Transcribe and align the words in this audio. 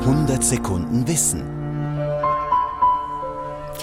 100 0.00 0.42
Sekunden 0.42 1.06
Wissen. 1.06 1.42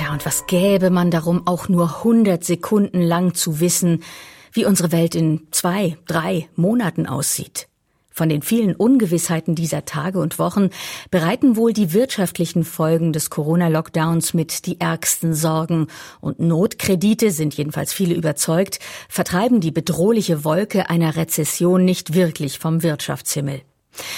Ja, 0.00 0.12
und 0.12 0.24
was 0.24 0.46
gäbe 0.46 0.88
man 0.88 1.10
darum, 1.10 1.46
auch 1.46 1.68
nur 1.68 1.98
100 1.98 2.42
Sekunden 2.42 3.02
lang 3.02 3.34
zu 3.34 3.60
wissen, 3.60 4.02
wie 4.50 4.64
unsere 4.64 4.92
Welt 4.92 5.14
in 5.14 5.46
zwei, 5.50 5.98
drei 6.06 6.48
Monaten 6.56 7.06
aussieht? 7.06 7.68
Von 8.10 8.30
den 8.30 8.40
vielen 8.40 8.74
Ungewissheiten 8.74 9.54
dieser 9.54 9.84
Tage 9.84 10.18
und 10.18 10.38
Wochen 10.38 10.70
bereiten 11.10 11.54
wohl 11.54 11.74
die 11.74 11.92
wirtschaftlichen 11.92 12.64
Folgen 12.64 13.12
des 13.12 13.28
Corona-Lockdowns 13.28 14.32
mit 14.32 14.64
die 14.64 14.80
ärgsten 14.80 15.34
Sorgen. 15.34 15.88
Und 16.22 16.40
Notkredite, 16.40 17.30
sind 17.30 17.52
jedenfalls 17.52 17.92
viele 17.92 18.14
überzeugt, 18.14 18.78
vertreiben 19.10 19.60
die 19.60 19.70
bedrohliche 19.70 20.44
Wolke 20.44 20.88
einer 20.88 21.14
Rezession 21.14 21.84
nicht 21.84 22.14
wirklich 22.14 22.58
vom 22.58 22.82
Wirtschaftshimmel. 22.82 23.60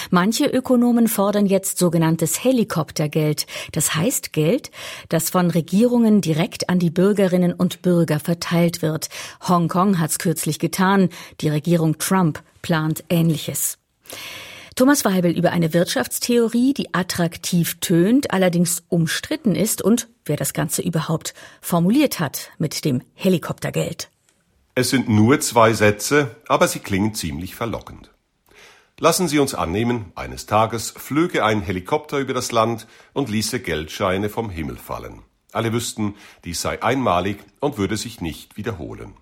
Manche 0.09 0.45
Ökonomen 0.45 1.07
fordern 1.07 1.45
jetzt 1.45 1.77
sogenanntes 1.77 2.43
Helikoptergeld. 2.43 3.45
Das 3.71 3.95
heißt 3.95 4.33
Geld, 4.33 4.71
das 5.09 5.29
von 5.29 5.51
Regierungen 5.51 6.21
direkt 6.21 6.69
an 6.69 6.79
die 6.79 6.89
Bürgerinnen 6.89 7.53
und 7.53 7.81
Bürger 7.81 8.19
verteilt 8.19 8.81
wird. 8.81 9.09
Hongkong 9.47 9.99
hat's 9.99 10.19
kürzlich 10.19 10.59
getan. 10.59 11.09
Die 11.41 11.49
Regierung 11.49 11.97
Trump 11.97 12.41
plant 12.61 13.03
Ähnliches. 13.09 13.77
Thomas 14.75 15.03
Weibel 15.03 15.37
über 15.37 15.51
eine 15.51 15.73
Wirtschaftstheorie, 15.73 16.73
die 16.73 16.93
attraktiv 16.93 17.79
tönt, 17.81 18.31
allerdings 18.31 18.83
umstritten 18.87 19.53
ist 19.53 19.81
und 19.81 20.07
wer 20.23 20.37
das 20.37 20.53
Ganze 20.53 20.81
überhaupt 20.81 21.33
formuliert 21.59 22.21
hat 22.21 22.51
mit 22.59 22.85
dem 22.85 23.01
Helikoptergeld. 23.13 24.09
Es 24.75 24.89
sind 24.89 25.09
nur 25.09 25.41
zwei 25.41 25.73
Sätze, 25.73 26.37
aber 26.47 26.69
sie 26.69 26.79
klingen 26.79 27.13
ziemlich 27.13 27.55
verlockend. 27.55 28.11
Lassen 29.01 29.29
Sie 29.29 29.39
uns 29.39 29.55
annehmen, 29.55 30.11
eines 30.15 30.45
Tages 30.45 30.91
flöge 30.91 31.45
ein 31.45 31.61
Helikopter 31.61 32.17
über 32.17 32.33
das 32.33 32.51
Land 32.51 32.85
und 33.13 33.29
ließe 33.29 33.61
Geldscheine 33.61 34.27
vom 34.27 34.49
Himmel 34.49 34.75
fallen. 34.75 35.21
Alle 35.53 35.71
wüssten, 35.71 36.15
dies 36.43 36.61
sei 36.61 36.83
einmalig 36.83 37.37
und 37.61 37.77
würde 37.77 37.95
sich 37.95 38.19
nicht 38.19 38.57
wiederholen. 38.57 39.13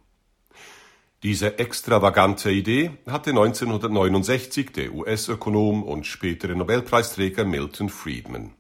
Diese 1.22 1.60
extravagante 1.60 2.50
Idee 2.50 2.98
hatte 3.06 3.30
1969 3.30 4.72
der 4.72 4.94
US-Ökonom 4.94 5.84
und 5.84 6.08
spätere 6.08 6.56
Nobelpreisträger 6.56 7.46
Milton 7.46 7.90
Friedman. 7.90 8.56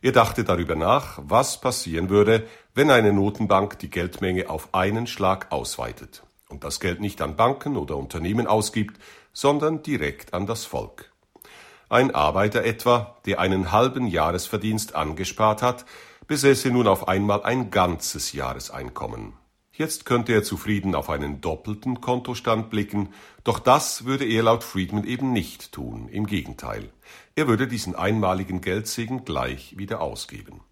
Er 0.00 0.12
dachte 0.12 0.44
darüber 0.44 0.76
nach, 0.76 1.18
was 1.22 1.60
passieren 1.60 2.08
würde, 2.08 2.46
wenn 2.74 2.90
eine 2.90 3.12
Notenbank 3.12 3.78
die 3.80 3.90
Geldmenge 3.90 4.48
auf 4.48 4.72
einen 4.72 5.06
Schlag 5.06 5.52
ausweitet 5.52 6.22
und 6.48 6.64
das 6.64 6.80
Geld 6.80 7.00
nicht 7.00 7.20
an 7.22 7.36
Banken 7.36 7.76
oder 7.76 7.96
Unternehmen 7.96 8.46
ausgibt, 8.46 9.00
sondern 9.32 9.82
direkt 9.82 10.34
an 10.34 10.46
das 10.46 10.64
Volk. 10.64 11.12
Ein 11.88 12.14
Arbeiter 12.14 12.64
etwa, 12.64 13.16
der 13.24 13.40
einen 13.40 13.72
halben 13.72 14.06
Jahresverdienst 14.06 14.94
angespart 14.94 15.62
hat, 15.62 15.86
besäße 16.26 16.70
nun 16.70 16.86
auf 16.86 17.08
einmal 17.08 17.42
ein 17.42 17.70
ganzes 17.70 18.32
Jahreseinkommen. 18.32 19.32
Jetzt 19.72 20.04
könnte 20.04 20.32
er 20.32 20.42
zufrieden 20.42 20.94
auf 20.94 21.08
einen 21.08 21.40
doppelten 21.40 22.00
Kontostand 22.00 22.68
blicken, 22.68 23.10
doch 23.44 23.60
das 23.60 24.04
würde 24.04 24.24
er 24.24 24.42
laut 24.42 24.64
Friedman 24.64 25.04
eben 25.04 25.32
nicht 25.32 25.70
tun, 25.72 26.08
im 26.08 26.26
Gegenteil. 26.26 26.90
Er 27.36 27.46
würde 27.46 27.68
diesen 27.68 27.94
einmaligen 27.94 28.60
Geldsegen 28.60 29.24
gleich 29.24 29.78
wieder 29.78 30.00
ausgeben. 30.00 30.62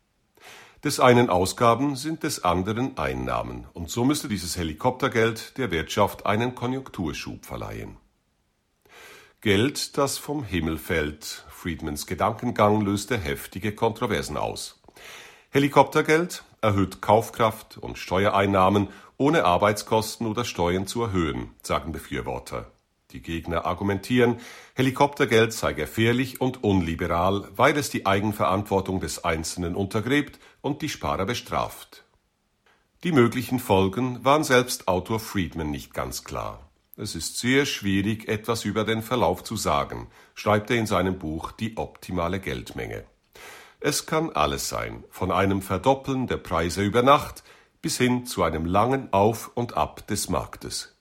Des 0.86 1.00
einen 1.00 1.30
Ausgaben 1.30 1.96
sind 1.96 2.22
des 2.22 2.44
anderen 2.44 2.96
Einnahmen, 2.96 3.66
und 3.72 3.90
so 3.90 4.04
müsste 4.04 4.28
dieses 4.28 4.56
Helikoptergeld 4.56 5.58
der 5.58 5.72
Wirtschaft 5.72 6.26
einen 6.26 6.54
Konjunkturschub 6.54 7.44
verleihen. 7.44 7.96
Geld, 9.40 9.98
das 9.98 10.16
vom 10.16 10.44
Himmel 10.44 10.78
fällt. 10.78 11.44
Friedmans 11.50 12.06
Gedankengang 12.06 12.82
löste 12.82 13.18
heftige 13.18 13.74
Kontroversen 13.74 14.36
aus. 14.36 14.80
Helikoptergeld 15.50 16.44
erhöht 16.60 17.02
Kaufkraft 17.02 17.78
und 17.78 17.98
Steuereinnahmen, 17.98 18.86
ohne 19.16 19.44
Arbeitskosten 19.44 20.28
oder 20.28 20.44
Steuern 20.44 20.86
zu 20.86 21.02
erhöhen, 21.02 21.50
sagen 21.64 21.90
Befürworter. 21.90 22.70
Die 23.12 23.22
Gegner 23.22 23.66
argumentieren, 23.66 24.40
Helikoptergeld 24.74 25.52
sei 25.52 25.72
gefährlich 25.74 26.40
und 26.40 26.64
unliberal, 26.64 27.48
weil 27.54 27.76
es 27.76 27.88
die 27.88 28.04
Eigenverantwortung 28.04 29.00
des 29.00 29.24
Einzelnen 29.24 29.76
untergräbt 29.76 30.40
und 30.60 30.82
die 30.82 30.88
Sparer 30.88 31.24
bestraft. 31.24 32.04
Die 33.04 33.12
möglichen 33.12 33.60
Folgen 33.60 34.24
waren 34.24 34.42
selbst 34.42 34.88
Autor 34.88 35.20
Friedman 35.20 35.70
nicht 35.70 35.94
ganz 35.94 36.24
klar. 36.24 36.68
Es 36.96 37.14
ist 37.14 37.38
sehr 37.38 37.66
schwierig, 37.66 38.26
etwas 38.26 38.64
über 38.64 38.82
den 38.82 39.02
Verlauf 39.02 39.44
zu 39.44 39.54
sagen, 39.54 40.08
schreibt 40.34 40.70
er 40.70 40.76
in 40.76 40.86
seinem 40.86 41.18
Buch 41.18 41.52
Die 41.52 41.76
optimale 41.76 42.40
Geldmenge. 42.40 43.04
Es 43.78 44.06
kann 44.06 44.30
alles 44.30 44.68
sein, 44.68 45.04
von 45.10 45.30
einem 45.30 45.62
Verdoppeln 45.62 46.26
der 46.26 46.38
Preise 46.38 46.82
über 46.82 47.02
Nacht 47.02 47.44
bis 47.82 47.98
hin 47.98 48.26
zu 48.26 48.42
einem 48.42 48.64
langen 48.64 49.12
Auf 49.12 49.52
und 49.54 49.76
Ab 49.76 50.08
des 50.08 50.28
Marktes. 50.28 50.95